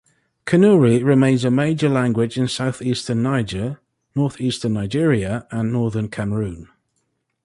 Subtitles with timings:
[0.47, 3.79] Kanuri remains a major language in southeastern Niger,
[4.15, 6.67] northeastern Nigeria and northern Cameroon.